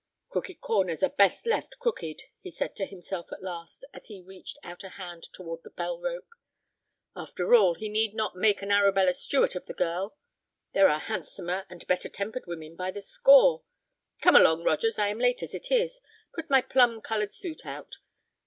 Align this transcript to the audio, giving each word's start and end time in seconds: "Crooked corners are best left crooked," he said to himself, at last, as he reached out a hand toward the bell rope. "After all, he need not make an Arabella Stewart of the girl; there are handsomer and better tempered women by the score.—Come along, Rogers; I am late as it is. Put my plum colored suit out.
"Crooked 0.29 0.61
corners 0.61 1.03
are 1.03 1.11
best 1.11 1.45
left 1.45 1.77
crooked," 1.77 2.23
he 2.41 2.49
said 2.49 2.75
to 2.75 2.87
himself, 2.87 3.31
at 3.31 3.43
last, 3.43 3.85
as 3.93 4.07
he 4.07 4.19
reached 4.19 4.57
out 4.63 4.83
a 4.83 4.89
hand 4.89 5.21
toward 5.31 5.61
the 5.61 5.69
bell 5.69 5.99
rope. 6.01 6.27
"After 7.15 7.53
all, 7.53 7.75
he 7.75 7.87
need 7.87 8.15
not 8.15 8.35
make 8.35 8.63
an 8.63 8.71
Arabella 8.71 9.13
Stewart 9.13 9.53
of 9.53 9.67
the 9.67 9.75
girl; 9.75 10.17
there 10.73 10.89
are 10.89 10.97
handsomer 10.97 11.67
and 11.69 11.85
better 11.85 12.09
tempered 12.09 12.47
women 12.47 12.75
by 12.75 12.89
the 12.89 12.99
score.—Come 12.99 14.35
along, 14.35 14.63
Rogers; 14.63 14.97
I 14.97 15.09
am 15.09 15.19
late 15.19 15.43
as 15.43 15.53
it 15.53 15.69
is. 15.69 16.01
Put 16.33 16.49
my 16.49 16.63
plum 16.63 17.01
colored 17.01 17.35
suit 17.35 17.63
out. 17.63 17.97